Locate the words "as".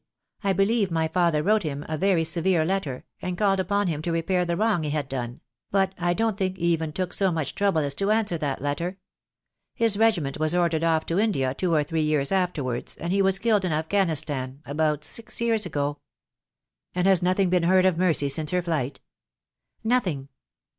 7.81-7.93